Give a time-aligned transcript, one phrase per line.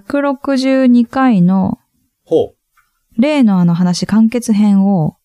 [0.00, 1.78] 162回の
[2.24, 3.20] ほう。
[3.20, 5.18] 例のあの話完結編を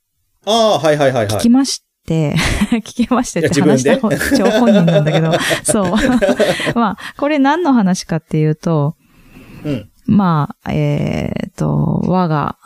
[0.46, 1.36] ああ、はいはいはいはい。
[1.38, 2.36] 聞きまして、
[2.86, 5.32] 聞きましてって話した自方、超本人なんだけど、
[5.64, 5.92] そう。
[6.76, 8.96] まあ、これ何の話かっていうと、
[9.64, 9.90] うん。
[10.06, 12.58] まあ、えっ、と、我が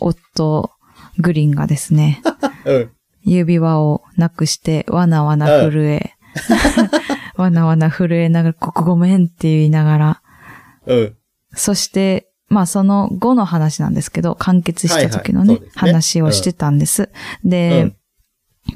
[0.00, 0.70] 夫、
[1.18, 2.22] グリーンがですね、
[2.64, 2.90] うん。
[3.24, 6.12] 指輪をなくして、わなわな震え、
[7.36, 10.22] わなわな震えながら、ここごめんって言いながら、
[10.86, 11.16] うん。
[11.54, 17.10] そして、まあその後の話なんですけど、完結した時のね、はいはいね話をしてたんです。
[17.44, 17.96] で、うん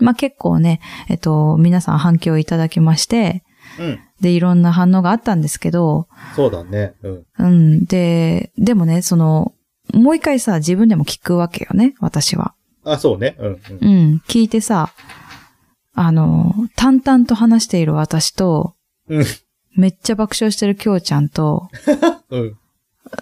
[0.01, 3.45] まあ結構ね、えっと、皆さん反響いただきまして、
[3.79, 4.01] うん。
[4.21, 6.95] で、いろんな反応があったんですけど、そうだね。
[7.03, 7.27] うん。
[7.39, 9.55] うん、で、でもね、その、
[9.93, 12.55] もう一回さ、自分でも聞くわけよね、私は。
[12.85, 13.37] あ、そうね。
[13.39, 13.47] うん。
[13.47, 14.93] うんうん、聞いてさ、
[15.95, 18.75] あの、淡々と話している私と、
[19.09, 19.25] うん。
[19.77, 21.69] めっちゃ爆笑してるきょうちゃんと、
[22.31, 22.59] うん。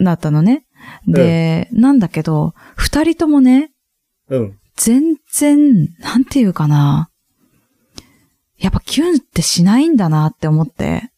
[0.01, 0.65] なったのね。
[1.07, 3.71] で、なんだけど、二人ともね、
[4.29, 4.59] うん。
[4.77, 7.09] 全然、なんていうかな。
[8.59, 11.11] やっぱキュンってしないんだなって思って。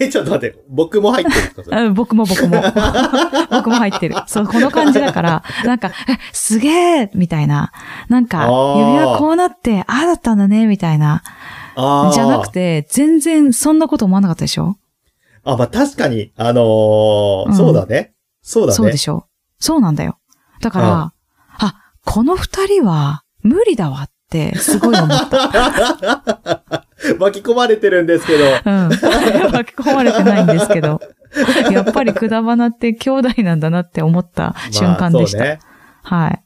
[0.00, 0.58] え、 ちょっと待って。
[0.68, 2.62] 僕も入ってる ん僕も僕も。
[3.50, 4.16] 僕も入ってる。
[4.26, 5.92] そう、この感じだから、なんか、え、
[6.32, 7.72] すげえみたいな。
[8.08, 8.50] なんか、指
[8.98, 11.22] 輪こうなって、ああだったんだねみたいな。
[11.76, 12.48] じゃなく。
[12.48, 14.76] て、全然そんなこと思わなかったでしょ？
[15.44, 18.14] あ、まあ、確かに、あのーうんそうだね。
[18.42, 18.76] そうだね。
[18.76, 19.26] そうでしょ
[19.58, 20.18] そうなんだよ。
[20.60, 21.12] だから、
[21.58, 26.84] あ、この二人は無理だわって、すごい思った。
[27.18, 28.44] 巻き込まれてるんですけど。
[28.64, 28.88] うん。
[29.52, 31.00] 巻き込まれてないんですけど。
[31.70, 35.38] やっぱりくだばなって兄弟なんだなって思った瞬間でした。
[35.38, 35.60] まあね。
[36.02, 36.43] はい。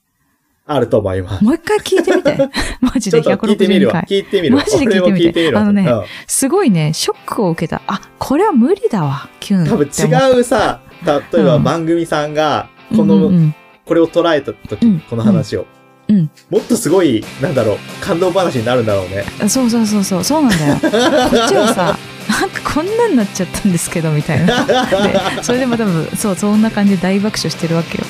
[0.71, 1.45] あると思います。
[1.45, 2.37] もう一回聞いてみて。
[2.81, 3.93] マジでちょっと聞いてみ162るわ。
[3.95, 4.03] 回。
[4.03, 4.63] 聞いてみるわ。
[4.63, 5.63] マジで聞いてみててみるわ。
[5.63, 7.81] あのねうんすごいね、ショックを受けた。
[7.87, 9.77] あ、これは無理だわ、キュン多。
[9.77, 13.53] 分違うさ、例えばうん番組さんが、こうんうんの、
[13.87, 15.61] これを捉えた時、うんこの話を。
[16.09, 19.25] うんもっとすごい、なんだろう、感動話になるんだろうね。
[19.43, 20.75] うんそうそうそうそう、そうなんだよ。
[20.81, 21.99] こっちはさ、
[22.29, 24.65] なんかこんなになっちゃったんですけど、みたいな。
[24.67, 28.05] で、それでも多分、そう、そんな感じで大爆笑してるわけよ。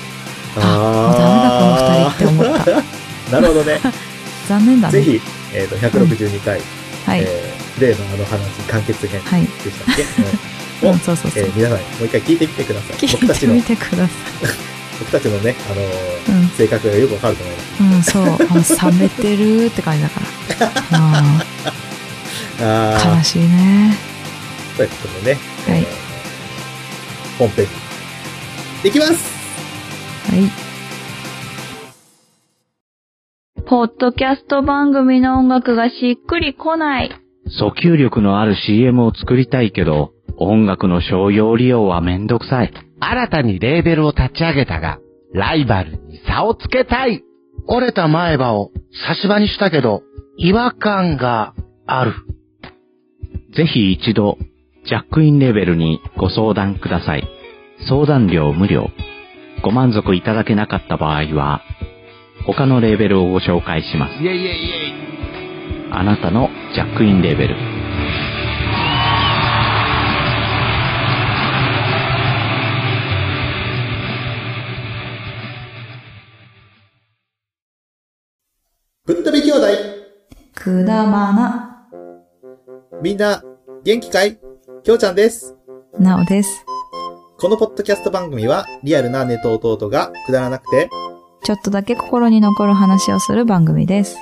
[0.56, 2.46] あ、もうダメだ、この二人って思っ。
[3.32, 3.80] なるほどね。
[4.48, 4.92] 残念だね。
[4.92, 5.20] ぜひ、
[5.54, 6.60] えっと、162回、
[7.06, 7.20] はい。
[7.26, 9.42] えー例のあの話、完結編はい。
[9.42, 10.02] でしたっけ？
[10.82, 11.42] うん、うんをそうそうそう。
[11.44, 12.96] えー皆さん、もう一回聞いてみてください。
[12.96, 14.12] 聞僕たちのいてみ、てくださ
[14.98, 16.42] 僕たちのね、あのーい。
[16.42, 16.50] うん。
[16.56, 17.56] 性格がよくわかると思い
[17.94, 18.18] ます。
[18.18, 18.90] うん、そう。
[18.92, 20.20] 冷めてるって感じだか
[20.60, 20.72] ら。
[20.90, 21.40] あ
[22.60, 22.66] うん、
[23.12, 23.96] 悲ーしいね。
[24.76, 25.86] ということでね、はいえー
[27.38, 27.66] 本編、
[28.82, 29.12] いきます
[30.28, 30.50] はい。
[33.68, 37.10] ポッドキャスト番組の音楽がしっくりこない。
[37.60, 42.72] 訴求力のある CM を作りたいけど、音楽の商用利用はめんどくさい。
[42.98, 45.00] 新たにレーベルを立ち上げたが、
[45.34, 47.22] ライバルに差をつけたい。
[47.66, 48.70] 折れた前歯を
[49.06, 50.02] 差し歯にしたけど、
[50.38, 51.52] 違和感が
[51.86, 52.14] ある。
[53.54, 54.38] ぜひ一度、
[54.86, 57.28] ジャックインレベルにご相談ください。
[57.86, 58.88] 相談料無料。
[59.62, 61.60] ご満足いただけなかった場合は、
[62.48, 64.14] 他のレーベルをご紹介します。
[65.90, 67.54] あなたのジャックインレベル。
[79.04, 79.66] ぶっ飛び兄弟
[80.54, 81.86] くだまな、
[83.02, 83.44] みんな、
[83.84, 84.38] 元気かい？
[84.82, 85.54] きょうちゃんです。
[85.98, 86.64] なおです。
[87.38, 90.88] このポッドキャスト番組は、リアルな姉と弟がくだらなくて、
[91.42, 94.16] ちょっとだけ心に残る話をする番組です。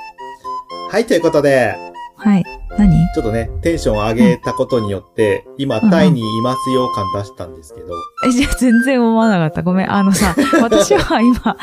[0.91, 1.77] はい、ということで、
[2.17, 2.45] はい。
[2.79, 2.91] 何？
[3.15, 7.93] ちょっとね、テンションを上げたことによって、今、タイにいますよ感出したんですけど、
[8.27, 9.63] え、じゃあ全然思わなかった。
[9.63, 9.93] ごめん。
[9.93, 11.57] あのさ、 私は今、あ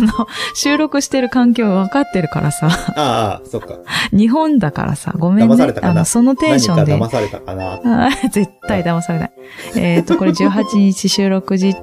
[0.00, 3.74] の、収録してる環境分かってるからさ、ああそっか。
[4.10, 5.54] 日本だからさ、ごめんね。
[5.54, 5.92] 騙されたかな？
[5.92, 6.96] あの、そのテンションで。
[6.96, 8.10] 騙されたかな？
[8.30, 9.32] 絶対騙されない。
[9.76, 11.74] えっと、これ18日収録時、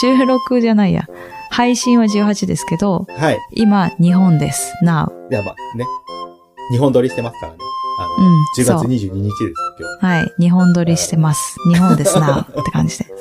[0.00, 1.06] 収録じゃないや。
[1.54, 3.38] 配信は18ですけど、はい。
[3.52, 4.72] 今、日本です。
[4.82, 5.06] now。
[5.30, 5.86] やば、ね。
[6.72, 7.58] 日本撮りしてますからね。
[8.00, 8.44] あの、うん。
[8.58, 9.54] 10そう月22日ですよ、
[10.02, 10.32] 今はい。
[10.40, 11.54] 日本撮りしてます。
[11.68, 12.40] 日本ですな。
[12.40, 13.04] って感じで。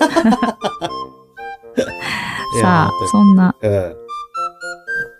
[2.59, 3.95] さあ本、そんな、うん。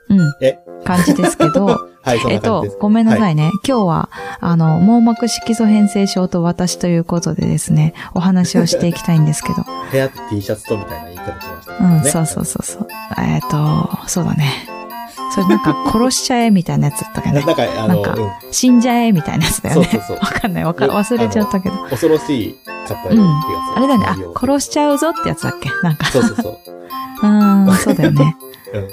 [0.10, 0.33] うん。
[0.42, 0.57] え？
[0.83, 3.31] 感じですけど、 はい、そんえっとごめんなさい。
[3.31, 3.51] いね。
[3.67, 4.09] 今日は、
[4.41, 9.63] あの、網膜色素変性症と私ということでですね、お話をしていきたいんですけど。
[9.91, 12.03] 部屋と T シャツとみたいな言い方しましたけうん。
[12.03, 12.88] そうそうそうそう。
[13.19, 14.67] えっと、そうだね。
[15.33, 17.41] それなんか殺しちゃえみたいなやつだったっけね。
[17.47, 19.88] なんか、あの、うん死んじゃえみたいなやつだよね。
[19.89, 20.63] そうそうそうわかんない。
[20.65, 21.75] わか忘れちゃったけど。
[21.89, 23.77] 恐ろしいかったような気がする。
[23.77, 24.05] あれだね。
[24.35, 25.69] あ殺しちゃうぞってやつだっけ？
[25.81, 26.05] なんか。
[26.07, 26.57] そうそうそう。
[27.23, 28.35] うーん、そうだよね。
[28.73, 28.89] うん。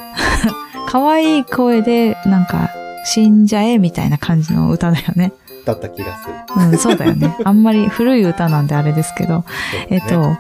[0.89, 2.71] 可愛い声で、なんか、
[3.05, 5.33] 死んじゃえみたいな感じの歌だよね。
[5.65, 6.35] だった気がする。
[6.71, 7.37] うん、そうだよね。
[7.45, 9.45] あんまり古い歌なんであれですけど、ね
[9.91, 10.39] えっとうん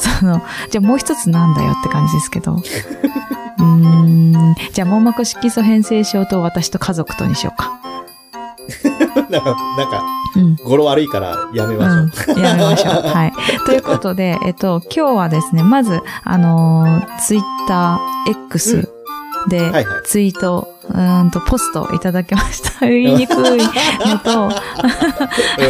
[0.00, 0.40] その、
[0.70, 2.54] じゃあもう一つなんだよって感じですけど。
[3.58, 7.78] うーん、じゃあ網膜色素変性症と私と家族とにしようか。
[9.28, 10.02] なんか、なんか、
[10.36, 10.56] うん。
[10.56, 12.36] 語呂悪いからやめましょう。
[12.36, 12.94] うん、やめましょう。
[13.06, 13.32] はい。
[13.66, 18.88] ということで、えっと、今日はですね、まず、あのツイッター X
[19.48, 22.80] ではいはい、ツイート、うーんと、ポストいただきました。
[22.86, 24.52] 言いにくいのと、 あ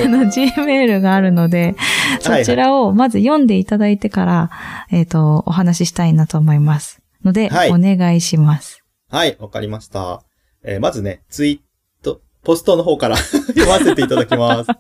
[0.09, 1.77] の、Gmail があるので、
[2.21, 4.51] そちらをまず読んでいただいてから、
[4.91, 7.01] えっと、お話ししたいなと思います。
[7.25, 8.83] ので、はいお願いします。
[9.11, 10.23] はい、わかりました。
[10.63, 14.71] えーまずね、ツイート、ポストの方から 読ませていただきます。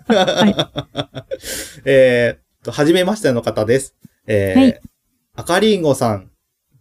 [1.84, 3.94] えーっと、はじめましての方です。
[4.26, 4.80] えーはい
[5.32, 6.30] 赤りんごさん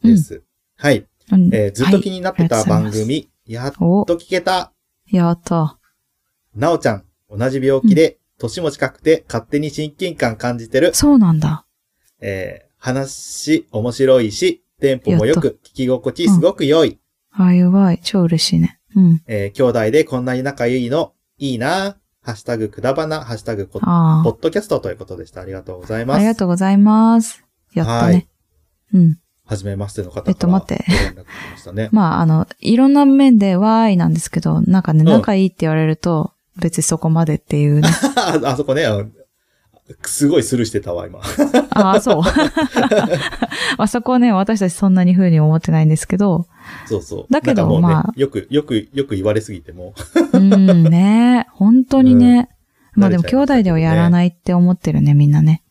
[0.03, 0.43] です。
[0.75, 4.73] はい、うんえーずっと気になってた番組、やっお、と聞けた。
[5.09, 5.79] やった。
[6.55, 7.03] なおちゃん、
[7.35, 10.93] 同じ病気で、年も近くて勝手に親近感感じてる。
[10.93, 11.65] そうなんだ。
[12.21, 16.99] えー話、面白いし、テンポもよく、聞き心地すごく良い。
[17.31, 17.99] あ、やばい。
[18.03, 18.79] 超嬉しいね。
[18.95, 19.21] うん。
[19.25, 25.41] えー兄弟でこんなに仲いいの、いいなハッシュタグくだばな、ハッシュタグポッドキャストということでした。
[25.41, 26.05] ありがとうございあ。
[26.05, 26.17] ます。
[26.17, 27.43] ありがとうございます。
[27.73, 28.27] やったはいね。
[28.93, 29.19] うん。
[29.49, 30.25] はじめましての方から。
[30.27, 30.85] えっと待って
[31.73, 31.89] ね。
[31.91, 37.89] まあ、あの、いろんな面でわーいなんですけど、なんかね、うん仲いいって言われると、別にそこまでっていうね。
[38.15, 38.85] あ あそこね、
[40.05, 41.19] すごいスルーしてたわ、今。
[41.71, 42.21] あ あ、そう。
[43.79, 46.45] あそこはね、私たちそんなに風に思ってないんですけど、
[46.85, 47.25] そうそう。
[47.31, 49.95] だけどね、まあよく、よく、よく言われすぎても。
[50.33, 52.49] うんね、本当にね。
[52.93, 55.63] まあでも兄弟ではやらないって思ってるね、みんなね。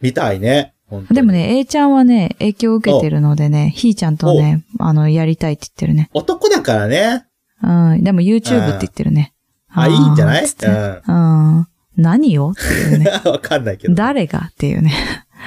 [0.00, 0.73] みたいね。
[1.10, 1.32] でも。
[1.32, 6.10] ね、A ちゃんはね、影響を受けてるのでね、ひーちゃんとね、あの、やりたいって言ってるね。
[6.12, 7.26] 男だからね。
[7.62, 8.04] うん。
[8.04, 9.32] でも YouTube って言ってるね。
[9.70, 10.46] あ、いいんじゃない？
[10.46, 10.70] つってう
[11.12, 11.56] ん。
[11.58, 11.66] うん。
[11.96, 13.06] 何をっていうね。
[13.24, 13.94] わかんないけど。
[13.94, 14.48] 誰が？
[14.50, 14.92] っていうね。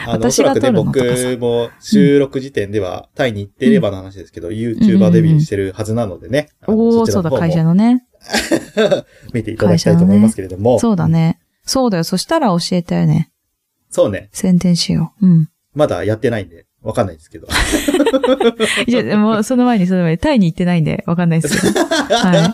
[0.08, 6.50] 私が撮るのとかさ僕も収録時点では、タイに行っていればの話ですけど、YouTuber デビューしてるはずなのでね。
[6.62, 8.04] あのおー、そうだ、会社ののね。
[9.34, 10.80] 見ていただきたいと思いますけれども。
[10.80, 11.40] そうだね。
[11.66, 12.04] そうだよ。
[12.04, 13.32] そしたら教えてよね。
[13.98, 14.30] そうね。
[14.32, 15.26] 宣伝しよう。
[15.26, 15.50] うん。
[15.74, 17.48] まだやってないんで、わかんないですけど。
[18.86, 21.84] いや、でも、その前に、その前に、タイに行ってないんで、わかんないですけど。
[21.84, 22.54] はい。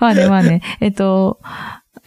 [0.00, 0.62] まあね、まあね。
[0.80, 1.40] えっと、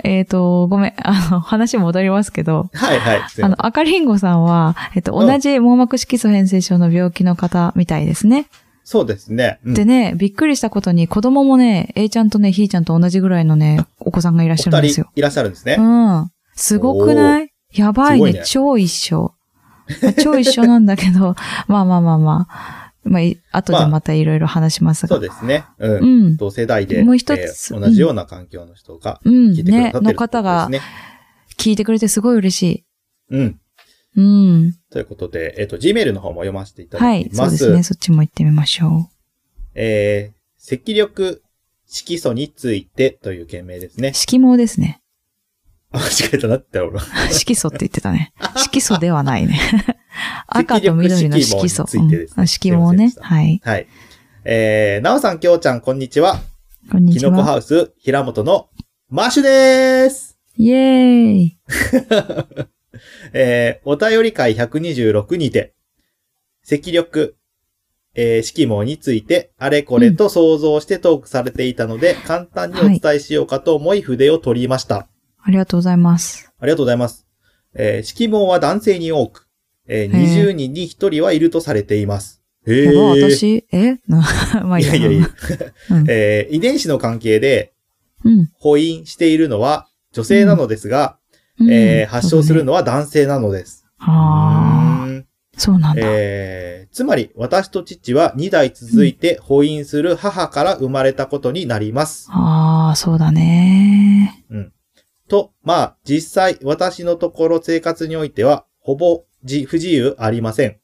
[0.04, 0.94] えっと、ごめん。
[0.98, 3.22] あの、話戻りますけど、はいはい。
[3.44, 8.48] あの、赤リンゴさんは、えっと、うん同じ網膜色素変性症の病気の方みたいですね。
[8.84, 9.60] そうですね。
[9.64, 15.10] うんでね、びっくりしたことに、子供もね、A ちゃんとね、ひーちゃんと同じぐらいのね、お子さんがいらっおしゃるんですよ。
[15.16, 15.78] いらっしゃるんですね。
[15.80, 16.32] うん。
[16.56, 17.50] すごくない？
[17.76, 19.34] やばいねいね超一緒。
[20.02, 21.36] ま あ超一緒なんだけど、
[21.68, 22.92] まあまあまあまあ。
[23.08, 25.10] まあ、い後でまたいろいろ話しますが。
[25.10, 25.64] そうですね。
[25.78, 25.88] う。
[25.88, 26.38] うんん。
[26.38, 29.52] 同世代で、もう一つえー同じような環境の人がうん。
[29.52, 29.84] 聞いてくだね。
[29.84, 30.70] のさってるってこと方が。
[31.58, 32.86] 聞いてくれてすごい嬉しい。
[33.30, 33.60] うん。
[34.16, 34.74] うん。
[34.90, 37.30] ということで、えっと、Gmail の方も読ませていただはい。
[37.30, 37.58] きます。
[37.58, 37.84] そうですね。
[37.84, 39.10] そっちも行ってみましょ
[39.76, 41.44] えー、赤力
[41.88, 44.14] 色素についてという件名ですねう。。
[44.14, 45.02] 色毛ですね。
[45.96, 47.00] あ、間違えたなって俺。
[47.32, 48.34] 色素って言ってたね。
[48.56, 49.60] 色素ではないね。
[50.48, 51.86] 赤と緑の色素。
[51.86, 53.62] 色毛についてですねうん色毛ねはい。
[53.64, 53.88] はい。
[54.44, 56.36] えー、なおさん、きょうちゃん、こんにちは。
[56.36, 56.42] こ
[56.94, 57.44] こんにちは。
[57.44, 58.70] ハウス、平本の
[59.10, 60.38] マッシュでーす。
[60.58, 61.58] イエーイ。
[63.34, 65.74] えー、お便り会126にて、
[66.72, 67.36] 赤力、
[68.14, 75.10] えー、色毛について、あれこれと想像してトークされていたので、簡単にお伝えしようかと思い筆を取りました。
[75.48, 76.52] ありがとうございます。
[76.60, 77.28] ありがとうございます。
[77.76, 79.48] えー、色毛は男性に多く、
[79.88, 82.42] えー、20人に1人はいるとされています。
[82.66, 83.30] へやば、ー。
[83.30, 84.00] 私、え？
[84.08, 84.26] な
[84.66, 84.96] まあいいや。
[84.96, 85.30] いやいやいや。
[85.92, 86.06] うん。
[86.10, 87.74] えー、遺伝子の関係で、
[88.24, 88.50] うん。
[88.54, 91.18] 保因しているのは女性なのですが、
[91.60, 92.66] うんえー発症するの。
[92.68, 93.86] のは男性なのです。
[94.00, 95.26] ああ、うーん
[95.56, 96.02] そうなんだ。
[96.04, 102.30] えーつまり、私と父は2代続いて保因する母から生まれたことになります。
[102.32, 104.46] ああ、そうだね。
[105.28, 110.78] と、まあ、実際、私のところ生活においては、ほぼじ不自由ありません。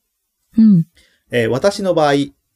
[0.58, 0.88] うん。
[1.32, 2.14] えー私の場合、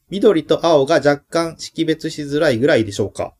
[0.09, 3.35] 緑と青が若干識別しづらいぐらいでしょうか。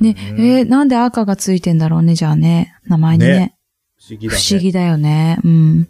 [0.00, 2.74] ね、うんえーなんで赤がついてんだろうね、じゃあね。
[2.86, 3.56] 名前にね。
[3.96, 4.40] 不思議だね。
[4.40, 5.38] 不思議だよね。
[5.44, 5.88] うん。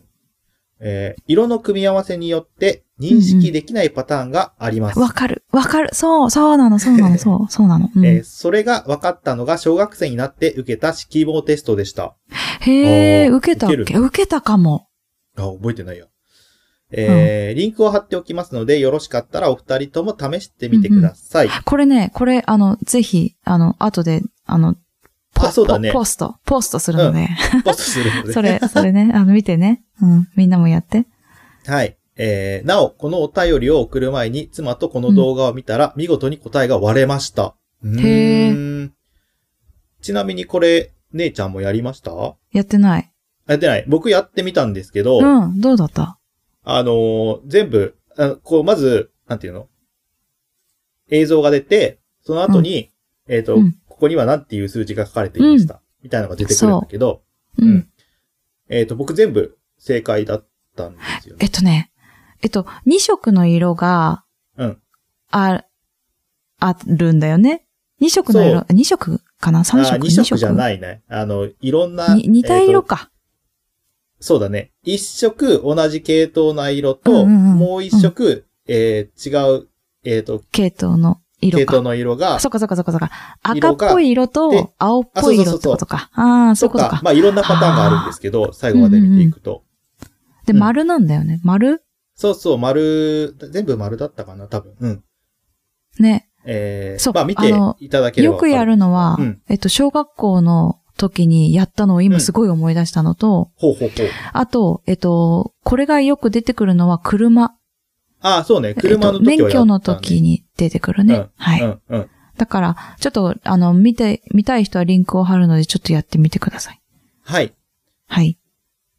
[0.80, 4.98] えー色の組み合わせによって認識できないパターンがあります。
[4.98, 5.44] わかる。
[5.50, 5.88] わかる。
[5.92, 7.90] そう、そうなの、そうなの、 そう、そうなの。
[7.94, 12.14] うんえーそれが分かったのが小学生になって受けた色棒テストでした。
[12.60, 14.88] へえ、受けたっ受け受けたかも。
[15.36, 16.06] あ、覚えてないや。
[16.92, 21.48] えーリンクを貼っておきますので、よろしかったらお二人とも試してみてください。
[21.64, 24.74] これね、これ、あの、ぜひ、あの、後で、あの、
[25.34, 27.28] ポあそうだねポポスト、ポストするので、
[27.64, 28.32] ポストするので。
[28.34, 29.82] それ、それね、あの、見てね。
[30.02, 31.06] うん、みんなもやって。
[31.66, 31.96] はい。
[32.22, 37.56] えー、なお、このお便りを送る前に、妻とこの動画を見たら、見事に答えが割れました。
[37.82, 38.92] うへーん。
[40.02, 42.12] ちなみにこれ、姉ちゃんもやりました？
[42.52, 43.10] やってない。
[43.46, 43.84] やってない。
[43.88, 46.18] 僕やってみたんですけど、うん、どうだった？
[46.62, 49.68] あのー全部、あこう、まず、なんていうの？
[51.10, 52.90] 映像が出て、その後に、
[53.28, 55.82] えっ、と、うんここには何ていう数字が書かれていました。
[56.02, 57.22] みたいなのが出てくるんだけど、
[57.58, 57.88] ううんん。
[58.70, 60.46] えっ、と、僕全部正解だっ
[60.76, 61.40] たんですよね。
[61.42, 61.89] えっとね、
[62.42, 64.24] えっと、2色の色が、
[64.56, 64.78] うん
[65.30, 65.64] あ、
[66.58, 67.64] あるんだよね
[68.00, 70.54] ？2色の色、2色かな ?3 あ色2色じゃい。
[70.54, 71.02] ないね。
[71.08, 72.14] あの、いろんな。
[72.14, 73.10] に似た色えーとか。
[74.20, 74.70] そうだね。
[74.82, 79.68] 一色同じ系統な色と、もう一色、えー違う、
[80.04, 81.64] えっ、と、系統の色か。
[81.64, 83.10] 系統の色が、そっかそっかそっかそっか。
[83.42, 86.10] 赤っぽい色でと青っぽい色ってことか。
[86.12, 87.00] ああー、そういうことか。
[87.02, 89.62] まあいろんなパターンがあるんですけど、最後まで見ていくと。
[90.46, 91.40] で、うん丸なんだよね。
[91.44, 91.82] 丸？
[92.20, 94.74] そうそう、丸、全部丸だったかな、多分。
[94.78, 95.04] うん。
[95.98, 96.28] ね。
[96.44, 104.08] えー、そうまあ見ていただければよくやるのはうん、えっと、小学校の時にやったのを今すごい思い出したのと、ほうほうほう。
[104.34, 107.54] あと、えっと、これがよく出てくるのは車。
[108.20, 108.74] ああ、そうね。
[108.74, 110.20] 車の時ねえっと、免許の時。
[110.20, 111.14] に出てくるね。
[111.14, 111.62] うんはい。
[111.62, 112.10] うん、うん。
[112.36, 116.80] だから、ちょっと、あの、見て、見たい人はリンクを貼るので、ちょっとやってみてください。
[117.22, 117.54] はい。
[118.06, 118.38] はい。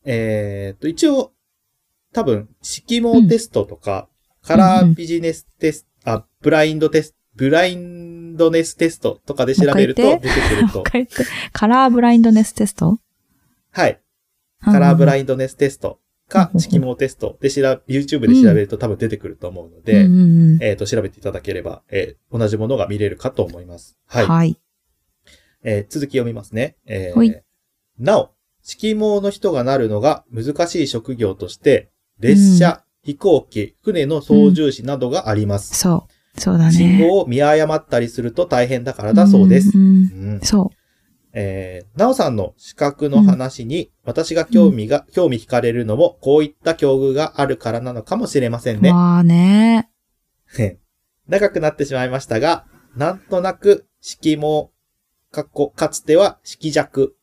[0.05, 1.33] えーっと、一応、
[2.13, 4.09] 多分、色毛テストとか、
[4.43, 10.83] カラービジネステスト、あ、ブラインドテスト、ブラインドネステストとかで調べると出てくると
[11.53, 12.99] カラーブラインドネステスト？
[13.71, 14.01] はい。
[14.59, 23.97] カラーブラインドネステストか、うんうんうん色毛テストで調べ、YouTube で調べると多分出てくると思うので、うんうんうんえっ、と、調べていただければ、えー同じものが見れるかと思います。
[24.07, 24.25] はい。
[24.25, 24.59] はい。
[25.63, 26.75] えー続き読みますね。
[26.85, 27.41] えー
[27.97, 31.91] なお、色毛の人がなるのが難しい職業として、
[32.21, 35.75] 列車、飛行機、船の操縦士などがあります。
[35.75, 36.39] そう。
[36.39, 36.71] そうだね。
[36.71, 39.77] 信号を見誤ったりすると大変だからだそうです。
[39.77, 40.39] んんう
[41.33, 48.81] えー、なおさんの資格の話に、私が興味が、興味惹かれるのも、こういった境遇があるからなのかもしれませんう。
[48.81, 48.91] ね。
[48.91, 49.89] わあね。
[51.27, 54.71] 長くなってしまいましたが、なんとなく、色毛、
[55.31, 57.15] かっこ、かつては色弱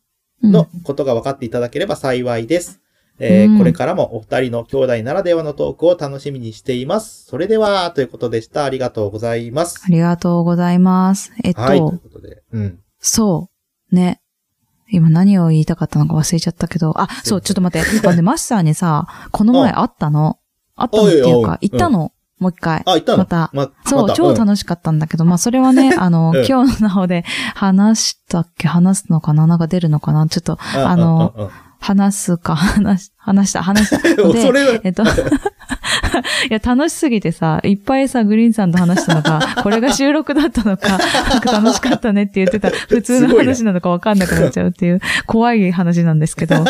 [0.42, 2.80] うんのことが分かっていただければ幸いです。
[3.18, 7.24] えーうんこれからもお二人の兄弟ならではのトークを楽しみにしています。
[7.26, 8.64] それでは、ということでした。
[8.64, 9.88] ありがとうございますあ。
[9.90, 11.32] りがとうございます。
[11.42, 12.42] えっと、はい、ということで。
[12.52, 12.78] うん。
[13.00, 13.50] そ
[13.90, 13.94] う。
[13.94, 14.20] ね。
[14.90, 18.06] 今何を言いたかったのか忘れちゃったけど、あ、そう、ちょっと待って。
[18.06, 20.38] あのね、マスターにさ、 この前会ったの？
[20.76, 22.12] 会ったのっていうか、行ったの？
[22.38, 22.82] もう一回。
[22.86, 23.18] あ、行ったの？
[23.18, 28.68] またま、そう、超またうん楽しかったんだけど、まあ、それはね、 あの、うん今日の方で話したっけ？
[28.68, 29.46] 話すのかな？
[29.46, 30.26] なんか出るのかな？
[30.28, 33.96] ちょっと、あの、うんうんうん話すか、話し、話した、話した。
[34.22, 35.04] うんでそれは、えっと、
[36.48, 46.64] いや、楽しすぎてさ、いっぱいさ、グリーンさんと話したのか、 これが収録だったのか、なんか楽しかったねって言ってた、普通の話なのかわかんなくなっちゃうっていう、怖い話なんですけど、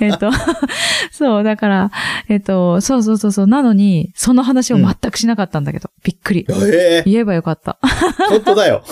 [0.00, 0.30] えっと、
[1.10, 1.90] そう、だから、
[2.28, 6.46] えっと、そうそうそうそう、なのに、その話を全くしなかったんだけど、びっくり。
[6.48, 7.78] ええ言えばよかった。
[8.28, 8.82] 本当だよ。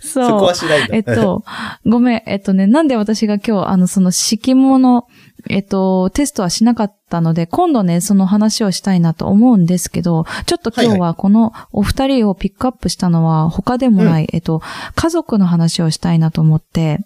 [0.00, 0.28] そう。
[0.28, 0.96] そこはしないんだ。
[0.96, 1.44] えっと、
[1.86, 5.06] ごめん、えっとね、なんで私が今日、あの、その色毛の、
[5.48, 14.62] えっと、テストはしなかったので、今度ね、その話をしたいなと思うんですけど、ちょっと今日はこのお二人をピックアップしたのは他でもない、えっと、
[14.94, 16.98] 家族の話をしたいなと思って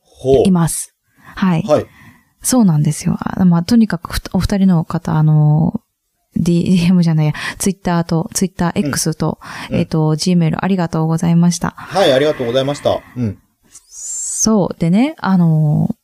[0.00, 0.94] ほいます。
[1.18, 1.62] はい。
[1.66, 1.70] う。
[1.70, 1.86] はい。
[2.40, 3.16] そうなんですよ。
[3.20, 5.80] あまあ、とにかくふお二人の方、あの、
[6.38, 9.38] DM じゃないや、ツイッターと、ツイッター X と、
[9.70, 11.70] うんえっと、Gmail ありがとうございました。
[11.76, 13.00] はい、ありがとうございました。
[13.16, 13.38] うん。
[13.68, 14.78] そう。
[14.78, 16.03] でね、あのー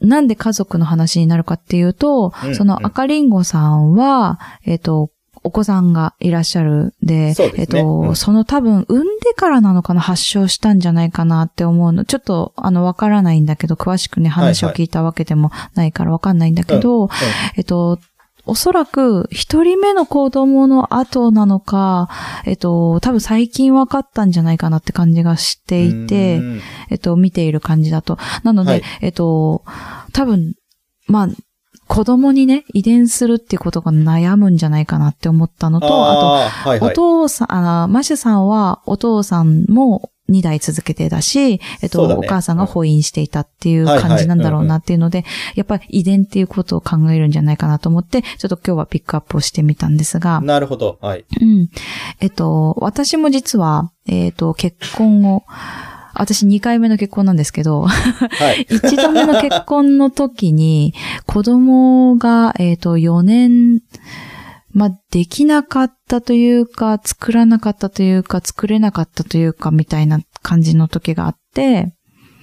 [0.00, 2.54] なんで家族の話になるかっていうと、うん。
[2.54, 5.10] その赤リンゴさんは、えっ、と、
[5.42, 7.52] お子さんがいらっしゃるで、ですね。
[7.56, 8.16] えっ、と、うん。
[8.16, 12.04] その多分、産んでからなのかな、発症したんじゃないかなって思うの。
[12.04, 17.08] ちょっと、あの、わからないんだけど、詳しくね、話を聞いたわけでもないからわかんないんだけど、うん。
[17.56, 17.98] えっと、
[18.46, 22.08] おそらく、一人目の子供の後なのか、
[22.44, 26.60] えっと、多分最近分かったんじゃないかなって感じがしていて、うん
[26.90, 28.18] えっと、見ている感じだと。
[28.42, 29.64] なので、はいえっと、
[30.12, 30.54] 多分、
[31.06, 31.28] まあ、
[31.86, 36.94] 子供にね、遺伝するっていうことが悩むんじゃないかなって思ったのと、ああーはいと、おはい。
[36.94, 37.52] 父さん、
[37.84, 50.98] あマシュさんはお父さんも2代続けてだし、えっと、ねお母さんが保院していたっていう感じなんだろうなっていうので、やっぱり遺伝っていうことを考えるんじゃないかなと思って、ちょっと今日はピックアップをしてみたんですが、なるほど。
[51.00, 51.24] はい。
[51.40, 51.68] うん。
[52.20, 55.44] えっと、私も実は、えっと、結婚を、
[56.14, 58.66] 私2回目の結婚なんですけど、はい。
[58.70, 60.94] 一度目の結婚の時に、
[61.26, 63.80] 子供が、えっ、と、4年、
[64.74, 71.94] まあ、できなかったというか、作らなかったというか、作れなかったというか、みたいな感じの時があって、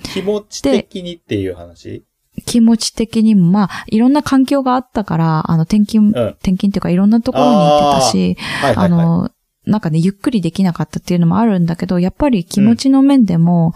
[0.04, 2.06] 気持ち的にっていう話？
[2.46, 6.28] 気持ち的にも、まあ、いろんな環境があったから、あの、転勤、うん。
[6.30, 9.02] 転勤っていうか、いろんなところに行ってたし、はいはいはい。
[9.02, 9.32] あの、
[9.66, 13.74] なんかね、ゆっくりできなかったっていうのもあるんだけど、やっぱり気持ちの面でも、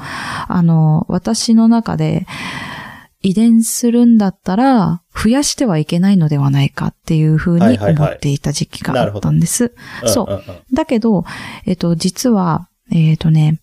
[0.48, 2.26] あの、私の中で、
[3.26, 8.08] 遺伝するんだったら、増やしてはいけないのではないかっていうふうにはいはいはい。
[8.10, 9.74] 思っていた時期があったんです。
[10.04, 10.26] うんそう。
[10.30, 11.24] うんうんだけど、
[11.66, 13.62] えっと、実は、えっとね、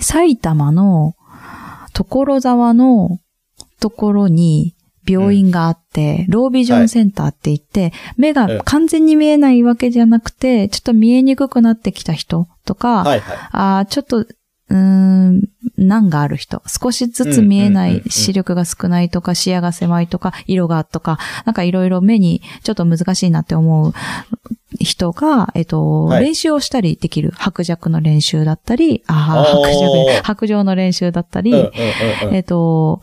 [0.00, 1.14] 埼玉の
[1.92, 3.20] 所沢の
[3.80, 4.74] ところに
[5.06, 13.38] 病院があって、ロービジョンセンターって言って、目が完全に見えないわけじゃなくて、ちょっと見えにくくなってきた人とか、はいはい。
[13.52, 14.26] あーちょっと、
[14.72, 15.42] うーん、
[15.76, 16.62] 難がある人。
[16.66, 23.92] 少しずつ見えない視力が少ないとか、視野が狭いとか、色がとか、なんかいろいろ目にちょっと難しいなって思う
[24.80, 27.32] 人が、えっと、はい練習をしたりできる。
[27.34, 31.52] 白弱の練習だったり、ああ、白弱、白状の練習だったり、
[32.30, 33.02] えっと、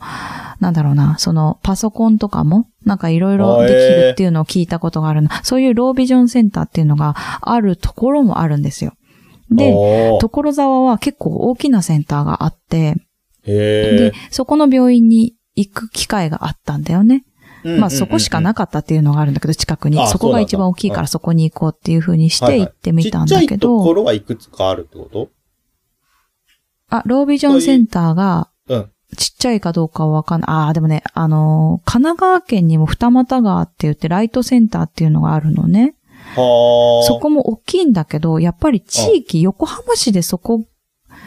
[0.58, 5.40] なんだろうな、その、パソコンとかも、なんかいろいろできるっていうのを聞いたことがあるな。
[5.44, 8.94] そういうロービジョンセンターっていうのがあるところもあるんですよ。
[9.50, 12.96] で、所沢は結構大きなセンターがあって、
[13.44, 17.24] へで、そこの病院に行く機会があったんだよね。
[17.64, 17.78] え。
[17.78, 20.06] まあそこしかなかったっていうのがあるんだけど、近くにあ。
[20.06, 25.28] そこが一番大きいからそこに行こうっていう風にして行ってみたんだけちっちゃいとこど、ろはいくつかあるってこと？
[26.90, 28.90] あ、ロービジョンセンターがうん。
[29.16, 30.50] ちっちゃいかどうかはわかんない。
[30.50, 35.96] ああ、でもね、あのー神奈川県にも二俣川って言ってライトセンターっていうのがあるのね。
[36.36, 37.06] はあ。
[37.06, 40.64] そこも大きいんだけど、やっぱり地域、横浜市でそこ、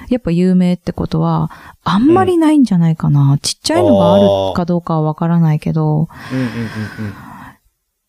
[0.09, 1.51] やっぱ有名ってことは、
[1.83, 3.37] あんまりないんじゃないかな。
[3.41, 7.13] ちっちゃいのがあるかどうかはわからないけど、うんうんうんうん。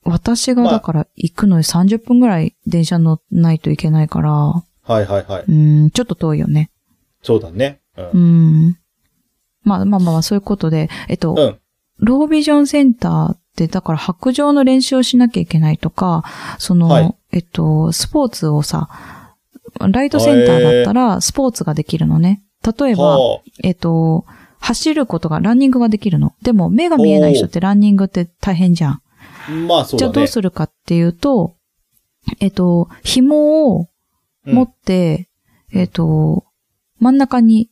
[0.05, 4.65] 私がだから行くのに30分ぐらい電車乗らないといけないから、は
[5.01, 5.45] いはいはい。
[5.49, 5.53] う
[5.87, 6.71] ん、ちょっと遠いよね。
[7.23, 7.81] そうだね。
[7.97, 8.11] う。
[8.13, 8.79] うんん。
[9.63, 11.59] まあまあまあまあ、そういうことで、えっと、うん。
[11.99, 16.25] ロービジョンセンターって、だから白状の練習をしなきゃいけないとか、
[16.59, 18.89] その、はいえっと、スポーツをさ、
[19.81, 22.43] ライトセンターだったらスポーツができるのね。
[22.79, 24.25] 例えば、はえっと、
[24.59, 26.33] 走ることが、ランニングができるの。
[26.43, 28.93] でも、目が見えない人ってランニングって大変じゃん。
[28.93, 29.03] あ。
[29.69, 29.99] まあそうだね。
[29.99, 31.55] じゃあどうするかっていうと、
[32.41, 33.89] えっと、紐を
[34.47, 35.29] うん持って、
[35.73, 36.45] えっと、
[36.99, 37.71] 真ん中に、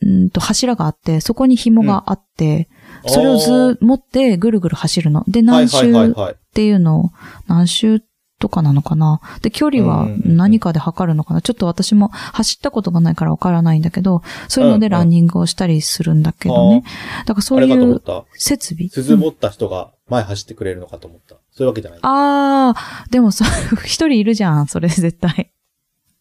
[0.00, 2.68] うんと柱があって、そこに紐があって、
[3.06, 5.24] それをずー持ってぐるぐる走るの。
[5.28, 6.34] で、何周っ。
[6.54, 7.10] ていうのを、
[7.46, 8.02] 何周
[8.38, 9.20] とかなのかな。
[9.42, 11.42] で、距離は何かで測るのかな。
[11.42, 16.84] ちょっと私も走ったことがないからわからないんだけど、そういうのでランニングをしたりするんだけどね。
[17.26, 18.02] だからそういう。
[18.34, 18.88] 設備。
[18.88, 21.36] 鈴持った人が前走ってくれるのかと思った。
[21.52, 22.00] そういうわけじゃない。
[22.02, 23.44] あー、でもさ、
[23.84, 25.50] 一人いるじゃん、それ絶対。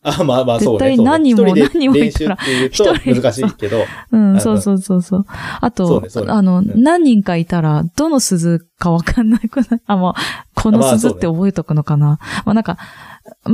[0.04, 0.89] あ、まあまあそうね。
[0.89, 3.78] 絶対何人も何人もいたら練習っていう一人と難しいけど。
[4.12, 5.26] うん、あそうそうそうそう。
[5.62, 10.13] あと、ねねあの、うん何人かいたら、どの鈴かわかんなくない あ、もう、
[10.56, 12.20] この鈴って覚えとくのかな？
[12.46, 12.78] まあなんか、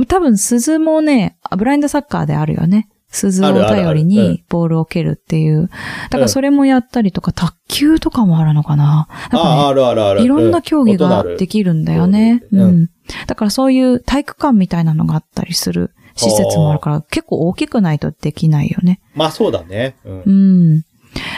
[0.08, 2.88] 多分鈴もね、ブラインドサッカーであるよね。
[3.12, 5.68] 鈴を頼りうんにボールを蹴るっていう。
[6.10, 9.08] だからそれもやったりとか、卓球とかもあるのかな？
[9.32, 10.20] なんああ、かあるあるある。
[10.20, 12.44] ね、いろんな競技がうんできるんだよね。
[12.52, 12.88] うん。
[13.26, 19.00] だからそういう体育館みたいなのがあったりする施設もあるから、結構大きくないとできないよね。
[19.14, 19.96] まあそうだね。
[20.04, 20.30] うんう。
[20.78, 20.82] ん。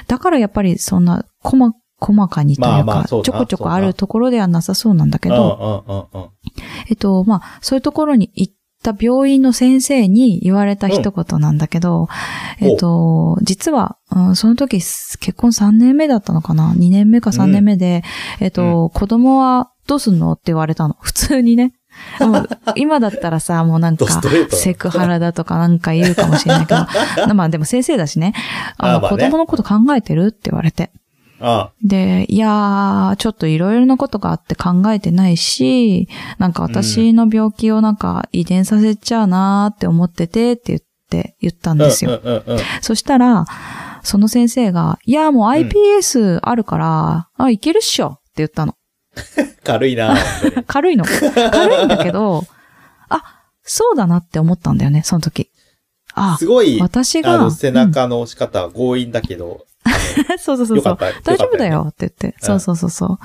[0.06, 6.30] だからやっぱりそんな、細、細かにというか、まあまあちょこちょこあるところではなさそうなんだけど、うんうんうんうん。
[6.88, 12.08] えっと、まあ、そういうところに行った病院の先生に言われた一言なんだけど、
[12.60, 18.02] うんえっと、実は、うんその時結婚3年目だったのかな ?2 年目か3年目で、
[18.40, 20.32] えっと、子供はどうすんの？
[20.32, 20.96] って言われたの。
[21.00, 21.72] 普通にね。
[22.20, 24.06] もう今だったらさ、もうなんか
[24.50, 26.86] セクハラだとかなんか言うかもしれないけど、
[27.34, 28.34] まあでも先生だしね。
[28.78, 30.90] あの、あまあね子供のこと考えてるって言われて。
[31.40, 42.20] あで、いやー、ちょっといろいろなことがあって考えてないし、なんか私の病気をなんか遺伝させちゃうなーって思っててって言って、言ったんですよ。
[42.22, 42.64] うんうんうんうん。
[42.80, 43.44] そしたら、
[44.04, 48.74] その先生が、いや、もう iPS あるから、あ、いけるっしょって言ったの。
[49.64, 50.16] 軽いな
[50.66, 51.04] 軽いの。
[51.04, 52.44] 軽いんだけど、
[53.08, 53.22] あ、
[53.62, 55.50] そうだなって思ったんだよね、その時。
[56.14, 57.34] あ、すごい、私が。
[57.34, 59.72] あの、背中の押し方は強引だけど、うん
[60.38, 60.98] そうそうそうそう。
[61.24, 62.36] 大丈夫だよって言って。
[62.40, 63.18] そうそうそうそ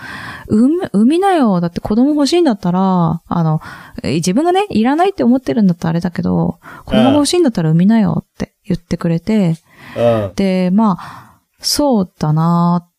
[0.47, 0.55] う。
[0.55, 1.59] 産む、産みなよ。
[1.61, 3.61] だって子供欲しいんだったら、あの、
[4.03, 9.57] え自分がね、いらないって思ってるんだったらあれだけど、子供が欲しいんだったら産みなよって言ってくれて、
[9.95, 10.31] うん。
[10.35, 12.96] で、まあ、そうだなーって、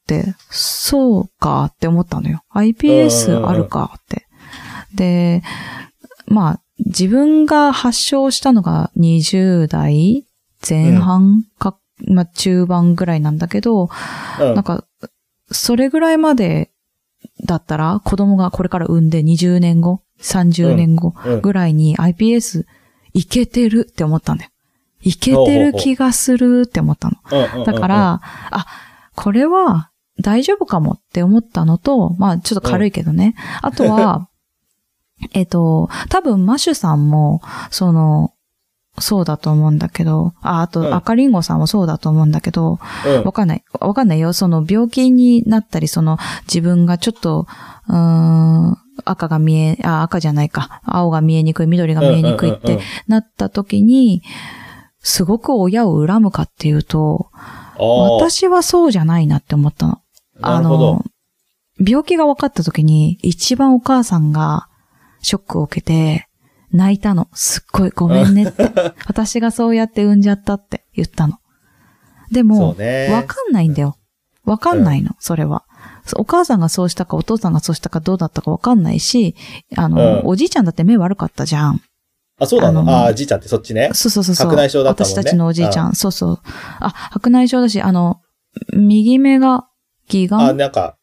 [0.50, 2.42] そうかって思ったのよ。
[2.54, 4.26] うんうん iPS うんあるかって。
[4.94, 5.42] で、
[6.26, 10.26] まあ、自分が発症したのが20代
[10.68, 13.88] 前半か、まあ中盤ぐらいなんだけど、
[14.40, 14.54] うん。
[14.54, 14.84] なんか、
[15.50, 16.70] それぐらいまで
[17.44, 22.64] だったら子供がこれから産んで20年後、30年後うんぐらいに iPS
[23.12, 24.50] いけてるって思ったんだよ。
[25.00, 27.16] いけてる気がするって思ったの。
[27.30, 28.66] うんうんだから、あ、
[29.14, 29.90] これは
[30.20, 33.34] 大丈夫かもって思ったのと、まあちょっと軽いけどね。
[33.62, 34.28] あとは、
[35.32, 38.32] えっと、多分マシュさんも、その、
[39.00, 43.64] そうだと思うんだけど、あ、あうんと赤リンゴさんもそうだと思うんだけど、うんわかんない。
[43.80, 44.32] わかんないよ。
[44.32, 47.46] その病気になったり、その自分がちょっと、
[47.88, 50.80] うーん、赤が見え、あ、赤じゃないか。
[50.84, 54.22] 青が見えにくい、緑が見えにくいってなった時に、
[55.00, 57.30] すごく親を恨むかっていうと、
[57.78, 60.00] 私はそうじゃないなって思ったの。
[60.38, 61.04] なるほど。
[61.84, 64.68] 病気が分かった時に、一番お母さんが
[65.20, 66.26] ショックを受けて、
[66.72, 67.28] 泣いたの。
[67.32, 68.70] すっごいごめんねって。
[69.06, 71.38] 私がそうやって産んじゃったって言ったの。
[72.30, 72.68] でそも。
[73.10, 73.96] わかんないんだよ。
[74.44, 75.64] わかんないの、それは。
[76.16, 79.34] お母さんがそうしたか、お父さんがそうしたか、どうだったかわかんないし、
[79.76, 81.80] あの、うんおじいちゃんだって目悪かったじゃん。
[82.40, 82.80] あ、そうなの？
[82.80, 83.90] あのああ、じいちゃんってそっちね。
[83.92, 84.46] そうそうそうそう。
[84.46, 85.94] 白内障だったもんね私たちのおじいちゃん。
[85.94, 86.40] そうそう。
[86.80, 88.20] あ、白内障だし、あの、
[88.74, 89.66] 右目が
[90.12, 90.96] 義あ、眼なんか、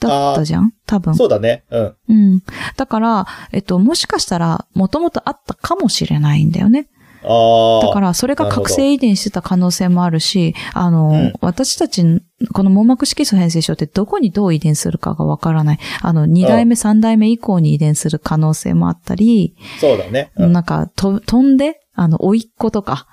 [0.00, 0.72] だったじゃん？
[0.86, 1.14] 多分。
[1.14, 1.64] そうだね。
[1.70, 1.94] うん。
[2.08, 2.42] うん。
[2.76, 6.88] だから、えっと、もしかしたら、もともとあったかもしれないんだよね。
[7.22, 7.86] ああ。
[7.86, 12.04] だから、それが覚醒遺伝してた可能性もあるし、あの、うん私たち、
[12.52, 15.78] この網膜色素変性症ってどこにどう遺伝するかがわからない。
[16.02, 20.32] あの、二代目、三代目以降に遺伝する可能性もあったり、そうだね。
[20.36, 20.52] うん。
[20.52, 23.06] なんか、と、飛んで、あの、甥っ子とか、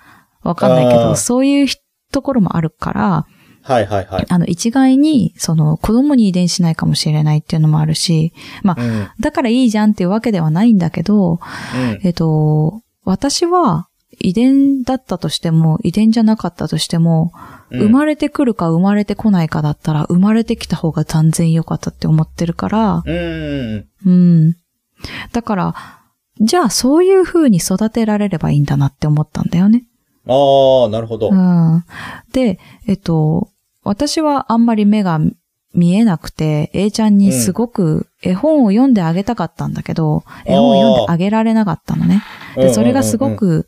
[0.43, 1.67] わかんないけど、そういう
[2.11, 3.25] ところもあるから、
[3.63, 4.25] はいはいはい。
[4.27, 8.89] あの、一概に、その、子供に遺伝しないかもしれないっていうのもあるし、まあ、うん。
[8.89, 9.07] うん。
[9.19, 11.39] だからいいじゃんっていうわけではないんだけど、
[12.03, 13.87] えっと、私は
[14.19, 23.85] 遺伝だったとしても、遺伝じゃなかったとしても、うん生まれてくるか生まれてこないかだったら、生まれてきた方が断然良かったって思ってるから、うん。
[24.05, 24.55] うん。
[25.31, 25.75] だから、
[26.41, 29.85] じゃあそういう風に育てられればいいんだなって思ったんだよね。
[30.27, 31.29] ああ、なるほど。
[31.29, 31.85] うん。
[32.33, 33.50] で、えっと、
[33.83, 35.19] 私はあんまり目が
[35.73, 42.23] 見えなくて、A ちゃんにすごく絵本を読んであげたかったんだけど、絵本を読んであげられなかったのね。
[42.55, 43.67] で、それがすごく、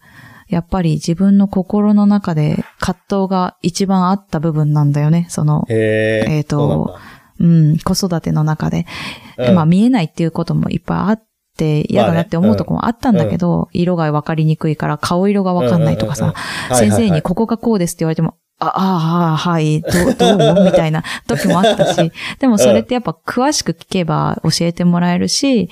[0.49, 5.26] やっぱり自分の心の中で葛藤が一番あった部分なんだよね。
[5.30, 6.36] その、へえ。
[6.38, 6.99] えーとそう
[7.39, 8.86] うん、子育ての中で。
[9.38, 9.47] なん。
[9.47, 11.23] だまあ見えないっていうこともいっぱいあっ
[11.58, 16.34] て、嫌だなって思うとこもあったんだけど、色がわかりにくいから顔色がわかんないとかさ、
[16.71, 25.69] 先生にここがこうですって言われても、あ、ああ、はい、どう、 どうみたいな時もあったし、でもそれってやっぱ詳しく聞けば教えてもらえるし、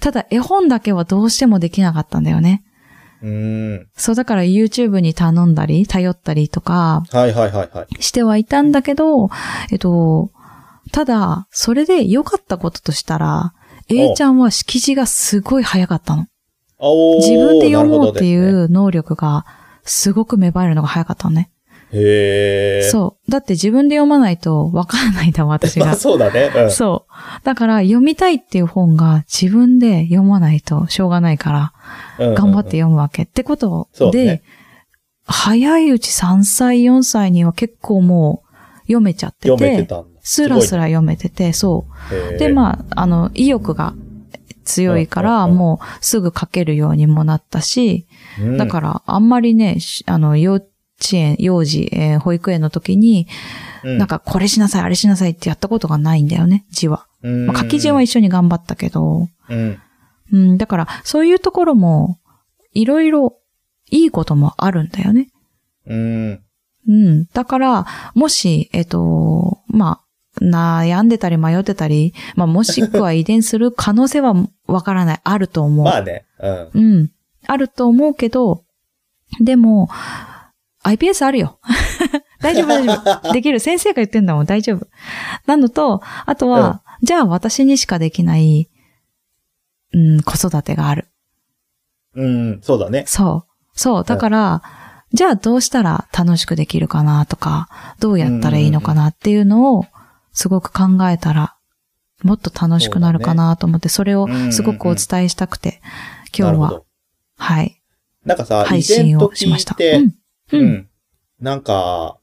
[0.00, 2.62] ただ絵本だけはどうしてもできなかったんだよね。
[3.22, 3.86] うん。
[3.94, 8.02] そうだから YouTube に頼んだり、頼ったりとかはいはいはいはい。
[8.02, 9.30] してはいたんだけど、
[9.70, 10.30] えっと、
[10.90, 13.54] ただ、それで良かったこととしたら、
[13.88, 16.26] A ちゃんは識字がすごい早かったの。
[17.20, 18.36] 自分で読もうってい。
[18.36, 19.46] う能力が
[19.84, 21.51] すごく芽生えるのが早かったのね。
[21.92, 22.88] へえ。
[22.90, 23.30] そう。
[23.30, 25.96] だって自分で読まないとわからないんだ、私まあが。
[25.96, 26.50] そうだね。
[26.54, 26.70] うん。
[26.70, 27.44] そう。
[27.44, 31.72] だから読みたいっていう本が自分で読まないとしょうがないから、
[32.18, 33.24] うん頑張って読むわけ。
[33.24, 34.42] ってことで、ね
[35.24, 38.52] 早いうち3歳、4歳には結構もう
[38.82, 40.04] 読めちゃってて、読めてた。
[40.20, 41.86] スラスラ読めてて、そ
[42.34, 42.38] う。
[42.38, 43.94] で、あ、まあ、あの、意欲が
[44.64, 48.06] 強いから、もうすぐ書けるようにもなったし、
[48.40, 50.66] うんだから、あんまりね、しあの、幼稚
[51.16, 53.26] 園、幼児、えー保育園の時に、
[53.84, 57.06] うんなんか、これしなさい、あれしなさいってやったことがないんだよね、字は。
[57.22, 59.78] うんまあ、書き順は一緒に頑張ったけど、うん。
[60.32, 62.18] うん、だから、そういうところも、
[62.72, 63.38] いろいろ、
[63.90, 65.28] いいこともあるんだよね。
[65.86, 66.40] うん。
[66.88, 67.26] うん。
[67.26, 74.34] だから、もし、えっと、まあ、悩んでたり迷ってたり、まあ、もしくは遺伝する可能性は
[74.66, 75.20] わからない。
[75.22, 75.84] あると思う。
[75.86, 76.24] まあね。
[76.40, 76.70] うん。
[76.72, 77.10] うん。
[77.46, 78.64] あると思うけど、
[79.40, 79.88] でも、
[80.84, 81.58] iPS あるよ。
[82.40, 83.32] 大丈夫、大丈夫。
[83.32, 83.60] できる。
[83.60, 84.86] 先生が言ってんだもん、大丈夫。
[85.46, 88.68] なのと、あとは、じゃあ私にしかできない、
[89.92, 91.08] うん、子育てがある。
[92.14, 93.04] うん、そうだね。
[93.06, 93.52] そう。
[93.74, 94.04] そう。
[94.04, 94.62] だから、
[95.12, 97.68] じゃあどうしたら楽しくできるかなとか、
[98.00, 99.86] どうやったらいいのかなっていうのを、
[100.32, 101.56] すごく考えたら、
[102.22, 105.80] もっと楽しくなるかなと思って、それをすごくお伝えしたくて、
[106.36, 106.86] 今日は、なるほど。
[107.36, 107.82] はい、
[108.24, 109.74] なんかさ、配信をしました。
[109.74, 110.14] いて、うん。
[110.52, 110.88] ううんん。
[111.40, 112.18] なんか、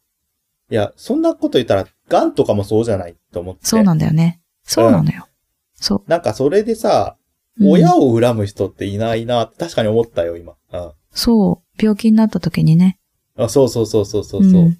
[0.72, 3.62] いや、そんなこと言ったら、ガンとかもそうじゃないと思って。
[3.66, 4.42] そうなんだよね。
[4.64, 5.28] そうなのよ。
[5.76, 7.64] そなんかそれでさ、う。
[7.64, 10.54] うん親を恨む人っていないなって確かに思ったよ、今。
[10.72, 10.92] うん。
[11.12, 11.84] そう。
[11.84, 13.00] 病気になった時にね。
[13.36, 14.44] あそうそうそうそうそう。
[14.44, 14.80] そううん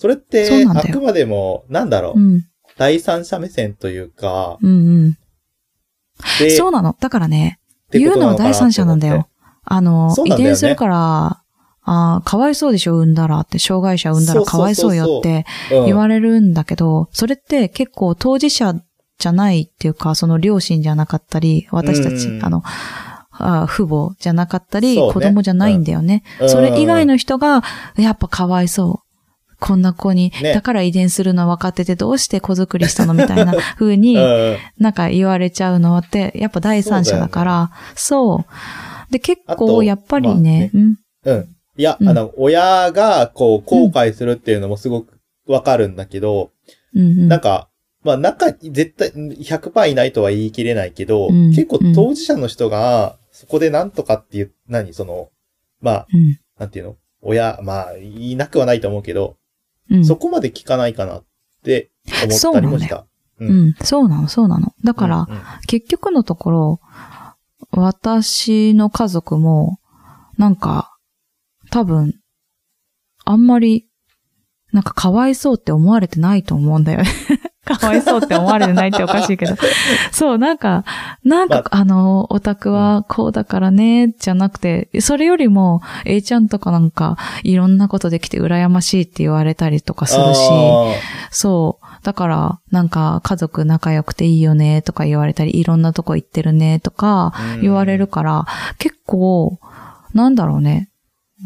[0.00, 2.46] それって、あくまでも、なんだろう、うん。
[2.78, 5.18] 第三者目線というか、うんうん。
[6.38, 6.96] で、そうなの。
[6.98, 9.28] だからね、言うのは第三者なんだよ。
[9.62, 11.42] あの、ね伝するから、
[11.82, 15.84] あーかわいそうでしょ、産んだらって、障害者産んだらかわいそうよってうん。
[15.86, 18.74] 言われるんだけど、それって結構当事者
[19.18, 22.62] じゃないっていうか、その両親じゃなかったり、私たち、うんあの、
[23.32, 25.12] あー父母じゃなかったり、そうね。
[25.14, 26.22] 子供じゃないんだよね。
[26.40, 26.50] うん。
[26.50, 27.62] それ以外の人が、
[27.96, 29.10] やっぱかわいそう。
[29.58, 30.54] こんな子に、ね。
[30.54, 34.56] だから遺伝するの分かっててどうして子作りしたのみたいな 風に、うん。
[34.78, 38.44] なんか言われちゃうのって、やっぱ第三者だから、そ
[39.08, 40.96] う,、で、結あと構、やっぱりね、うん。
[41.24, 41.48] うん。
[41.80, 42.08] いや、うん。
[42.10, 46.52] あの、親が、こう、後悔するっていうのもすごくわかるんだけど、
[46.94, 47.70] うんうん、なんか、
[48.04, 55.30] まあ、中、絶対、100%いないとは言い切れないけど、うん結構当事者の人が、そこでなんとかっていう、何、その、
[55.80, 56.38] まあ、うん。
[56.58, 56.96] なんていうの？
[57.22, 59.38] 親、まあ、いなくはないと思うけど、
[59.90, 61.24] うん、そこまで聞かないかなっ
[61.64, 61.90] て
[62.24, 63.06] 思ったりもした。
[63.38, 64.74] ううん、そうなの、そうなの。
[64.84, 65.40] だから、うんうん。
[65.66, 66.80] 結局のところ、
[67.70, 69.78] 私の家族も、
[70.36, 70.98] なんか、
[71.70, 72.14] 多分、
[73.24, 73.86] あんまり、
[74.72, 77.08] なんかかわいそうって思われてないと思うんだよね。
[77.64, 79.54] かわいそうって思われてないっておかしいけど。
[80.10, 80.84] そう、なんか、
[81.24, 90.94] なんか、まあ、の、オタクはこうだからね、じゃなくて、それよりも、A ちゃんとかなんか、いろんなことできて羨ましいって言われたりとかするし、あ
[91.30, 91.86] そう。
[92.02, 98.46] だから、なんか、家族仲良くていいよね、とか言われたり、いろんなとこ行ってるね、とかー言われるから、
[98.78, 99.58] 結構、
[100.14, 100.89] なんだろうね。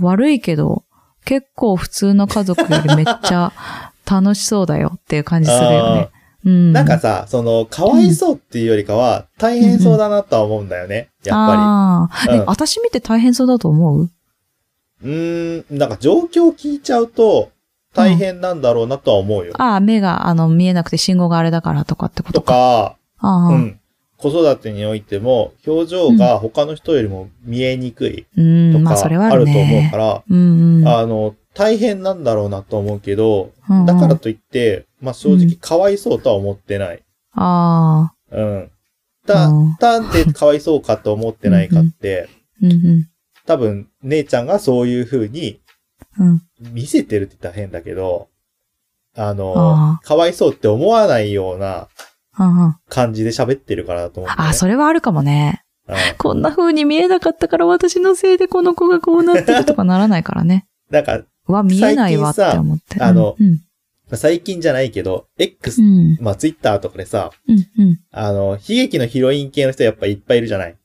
[0.01, 0.85] 悪いけど、
[1.25, 3.53] 結構普通の家族よりめっちゃ
[4.11, 6.11] 楽しそうだよっていう感じするよね。
[6.45, 6.73] うん。
[6.75, 11.09] なんかさ、その、かわいそうっていうよりかは、大変そうだなとは思うんだよね。
[11.25, 14.11] やっぱああ、うんえ私見て大変そうだと思う？
[15.03, 15.11] り。
[15.11, 17.51] うーん、なんか状況を聞いちゃうと、
[17.95, 19.55] 大変なんだろうなとは思うよ。
[19.57, 22.53] ああ、目が、あの、見えなくて信号があれだからとかってこととか。
[22.53, 23.81] か、ああ、うん、うん。
[24.25, 29.51] 子育てにおいても、表情が他の人よりも見えにくいとまあ、か、ああると。
[29.51, 30.15] 思うから。
[30.17, 37.03] あの、大変なんだろうなと思うけど、うんうんだからといって、まあ正直かわいそうとは思ってない。
[37.33, 38.71] ああ、うん。
[39.27, 42.29] たうん、でかわいそうかと思ってないかって、
[42.63, 43.09] うんうん。
[43.47, 45.61] 多分、姉ちゃんがそういう風に
[46.19, 46.43] うん。
[46.73, 48.29] 見せてるって言ったら変だけど、
[49.17, 51.89] あのあ、かわいそうって思わないような。
[52.89, 54.35] 感じで喋ってるからだと思うね。
[54.39, 55.65] あ、それはあるかもね。
[55.87, 60.67] うんこんな風に見えなかったから私のせいでこの子がこうなってるとかならないからね。
[60.91, 63.03] なんか、うわ、見えないわって思って。
[63.03, 63.61] あのうん。
[64.17, 66.19] 最近じゃないけど、X、うん。
[66.21, 67.57] まあツイッターとかでさ、うん。
[67.57, 68.01] うん。
[68.13, 70.77] あの、悲劇のヒロイン系の人やっぱいっぱいいるじゃない？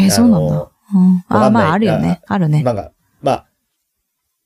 [0.00, 0.70] え、そうなんだ。
[0.94, 1.24] うん。
[1.28, 2.20] あ、まあ、あるよね。
[2.26, 2.62] あるね。
[2.64, 2.90] なんか、
[3.22, 3.46] まあ、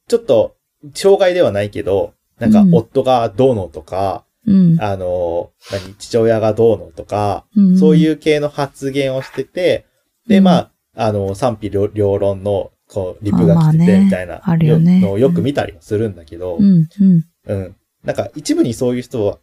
[0.08, 0.56] ちょっと、
[0.94, 4.80] 障害ではないけど、なんかう、ん夫がどうのとか、うん。
[4.80, 9.86] あの、何、父親がどうのとか、うんそういう系の発言をしてて、
[10.28, 16.64] で、うんまあ、あの、賛否両両論の、こう、リプが来てて、みたいなあるよねのをよく見たりもするんだけど、うん。
[17.00, 17.24] うん。
[17.46, 17.76] うん。
[18.04, 19.38] なんか、一部にそういう人は、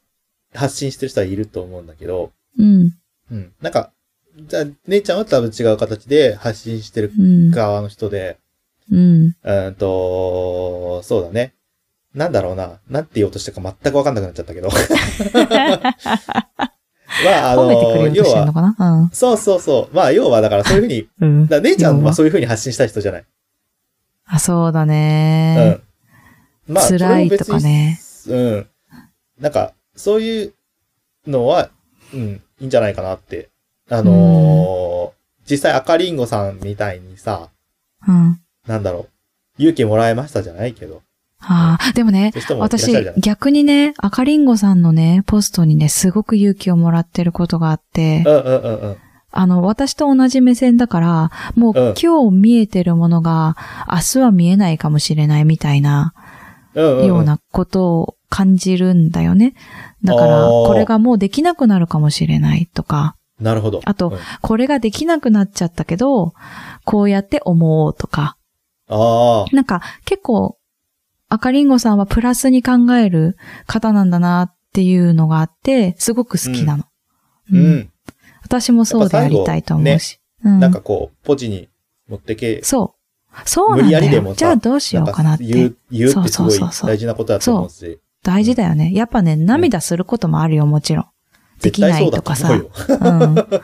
[0.54, 2.92] 発信してる人はいると思うんだけど、うん。
[3.32, 3.54] うん。
[3.62, 3.92] なんか、
[4.38, 7.52] じゃあ、姉ちゃんは多分違う形で発信してるうん。
[7.52, 8.38] 側の人で、
[8.92, 9.26] うん。
[9.28, 11.54] うーんと、そうだね。
[12.14, 12.80] なんだろうな。
[12.90, 14.70] なんて言おうとしたか全くわかんなくなっちゃったけど。
[17.26, 19.10] まあ、あの、要はうとしてるの、かな？
[19.14, 19.96] そうそうそう。
[19.96, 21.42] まあ、要はだからそういうふうに、うん。
[21.42, 21.48] うん。
[21.48, 23.26] だ姉ちゃん要ははそういうふうに発信したい人じゃない。
[24.26, 25.82] あ、そうだうね。
[26.70, 26.74] ん。
[26.74, 28.00] まあ、辛いとかね。
[28.28, 28.68] うん。
[29.40, 30.54] なんか、そういう
[31.28, 31.70] のは、
[32.14, 33.50] うん、いいんじゃないかなって。
[33.90, 37.50] あのー実際赤リンゴさんみたいにさ、
[38.08, 38.40] うん。
[38.68, 39.08] なんだろ
[39.60, 41.02] う、勇気もらえましたじゃないけど。
[41.42, 42.94] ああ、でもね私。
[43.18, 48.98] 逆にね、赤リンゴさんのね、ポストにね、すごく勇気をもらってることがあって、うんうんうんうん。
[49.32, 53.56] あの、私と同じ目線だから、もう、うん今日見えてるものが、
[53.90, 56.14] 明日は見えないかもしれないみたいな、
[56.76, 57.06] うんうんうん。
[57.08, 59.56] ようなことを感じるんだよね。
[60.04, 63.82] だから、これがもうできなくなるかもしれないとか、なるほど。
[63.86, 66.34] あとうんこれができなくなっちゃったけど、
[66.86, 68.38] こうやって思おうとか、
[68.88, 70.58] あなんか結構、
[71.34, 76.84] 赤リンゴさんはプラスに考える方なんだなっていうのがあって、すごく好きなの。
[76.84, 76.88] あ、
[77.54, 77.90] ううんん。
[78.44, 80.20] 私もそうでありたいと思うし。
[80.44, 81.70] うんなんかこう、ポジに
[82.10, 82.96] 持ってけ、そ
[83.34, 83.50] う。
[83.50, 84.00] そう無なんだよ。
[84.02, 85.46] 理やりでもさじゃあどうしようかなって。
[85.46, 88.00] 言う、言うってすごいそうそうそうそう大事なことだと思うし。
[88.24, 88.92] 大事だよね。
[88.94, 91.06] やっぱね、涙することもあるよ、もちろん。
[91.62, 92.54] できな絶対そだいうとかさ。
[92.54, 92.72] うよ。
[92.90, 93.62] うん。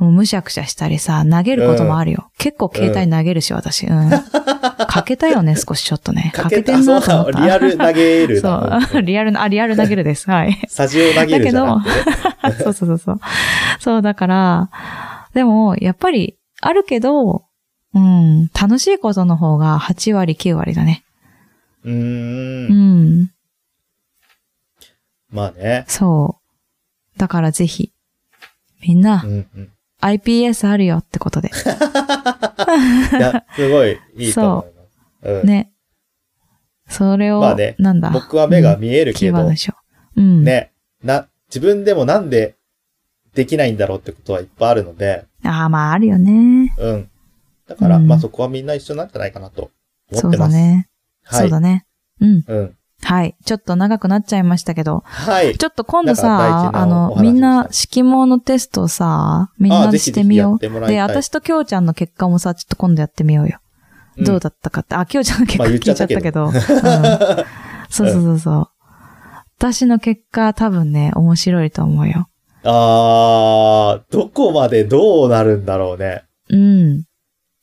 [0.00, 2.30] もうむしゃくしゃしたりさ、投げることもあるよ。
[2.38, 3.86] 結構携帯投げるし、私。
[3.86, 4.10] うん。
[4.10, 6.32] かけたよね、少しちょっとね。
[6.34, 7.32] かけてんなと思った。
[7.34, 8.80] そうリアル投げるな。
[8.88, 9.02] そう。
[9.04, 10.30] リアルな、あ、リアル投げるです。
[10.30, 10.58] はい。
[10.66, 12.54] スタジオ投げるじゃなくてね。
[12.64, 13.20] そうそうそうそう。
[13.78, 14.70] そう、だから、
[15.34, 17.44] でも、やっぱり、あるけど、
[17.92, 21.04] うん、楽しいことの方が8割、9割だね。
[21.84, 21.92] うー。
[21.92, 23.30] うんん、
[25.30, 25.84] まあね。
[25.88, 26.38] そ
[27.14, 27.18] う。
[27.18, 27.92] だからぜひ、
[28.80, 29.70] みんなう、んうん。
[30.00, 31.48] iPS あるよってことで。
[31.48, 31.50] い
[33.20, 34.82] や、すごいいいと思いま
[35.22, 35.40] す。
[35.40, 35.46] うん。
[35.46, 35.72] ね。
[36.88, 38.10] それを、まあねなんだ？
[38.10, 39.74] 僕は目が見えるキけど、ーワードでしょ。
[40.16, 40.44] うん。
[40.44, 40.72] ね、
[41.04, 42.56] な、自分でもなんで
[43.34, 46.74] できないんだろうってことはいっぱいあるので、ああ、まあ、あるよね。
[46.78, 47.10] うん。
[47.68, 49.70] だから、うんまあそこはみんな一緒なんじゃないかなと
[50.10, 50.52] 思そうってます。
[50.52, 50.88] だね。
[51.22, 51.40] はい。
[51.42, 51.86] そうだね。
[52.20, 52.44] うん。
[52.46, 52.76] うん。
[53.02, 53.36] はい。
[53.44, 55.56] ちょっと長くなっちゃいましたけど、はい。
[55.56, 60.86] ちょっと今度さあのみんなで色毛のテストをさ、みんなしてみよう。
[60.86, 63.58] で、私ときょうちゃんの結果もさ、ちょっと今度やってみようよ。
[64.16, 64.96] うんどうだったかって。
[64.96, 66.46] あ、きょうちゃんの結果まあ聞いちゃったけど。
[66.48, 66.52] うん
[67.90, 68.68] そうそうそうそう。
[69.58, 72.28] 私の結果多分ね、面白いと思うよ。
[72.62, 76.24] あー、どこまでどうなるんだろうね。
[76.48, 77.04] うん。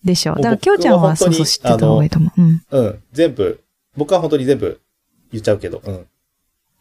[0.03, 0.35] でしょ。
[0.35, 2.41] だから僕きょうちゃんはそうそう知ってた方がいいと思う。
[2.41, 2.61] うん。
[2.69, 2.99] うん。
[3.13, 3.61] 全部、
[3.95, 4.81] 僕は本当に全部
[5.31, 6.07] 言っちゃうけど、うん。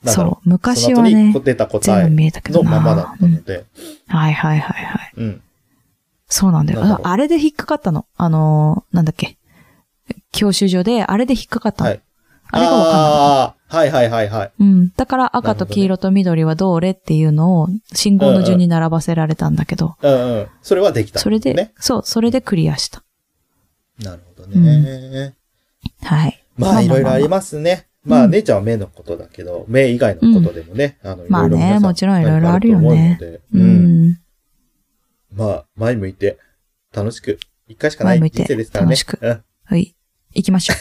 [0.05, 0.49] そう。
[0.49, 2.71] 昔はねに、出た答全部え見えたけどな。
[2.71, 3.65] のままだったうんので、
[4.09, 5.13] はいはいはいはい。
[5.17, 5.43] うん。
[6.29, 6.83] そうなんだよ。
[6.83, 8.07] ああれで引っかかったの？
[8.17, 9.37] あのー、なんだっけ？
[10.33, 11.91] 教習所で、あれで引っかかったの？
[11.91, 12.01] はい
[12.49, 13.91] あれがわかんない。
[13.91, 14.53] はいはいはいはい。
[14.61, 14.93] うん。
[14.97, 20.49] だから赤と黄色と緑はどれっていうのを信号の順に並ばせられたんだけど、うんうん。
[20.63, 21.73] それはできた、それで、ね。
[21.81, 23.03] そう、それでクリアした。
[23.99, 25.35] なるほどね。
[26.03, 26.45] はい。
[26.57, 27.89] まあ、いろいろありますね。
[28.07, 33.19] まあ、うん姉ちゃんは目のことだけど、目以外のことでもね、あの、いまあねろいろ皆さんもちろんいろいろあるよね
[33.53, 34.09] うん。
[34.11, 34.21] ん。
[35.33, 36.39] まあ、前向いて、
[36.95, 38.91] 楽しく、一回しかない人生ですからね。
[38.91, 39.43] 楽しくうん。
[39.65, 39.97] はい。
[40.35, 40.77] 行きましょう。